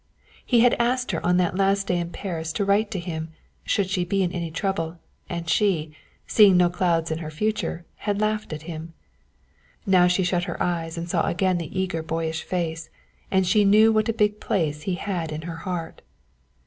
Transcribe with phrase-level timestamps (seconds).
[0.43, 3.29] He had asked her on that last day in Paris to write to him,
[3.65, 4.97] should she be in any trouble,
[5.29, 5.93] and she,
[6.25, 8.95] seeing no clouds in her future, had laughed at him.
[9.85, 12.89] Now she shut her eyes and saw again the eager boyish face,
[13.29, 16.01] and she knew what a big place he had in her heart.